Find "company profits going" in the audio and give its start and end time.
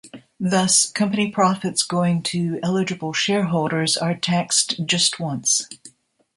0.91-2.23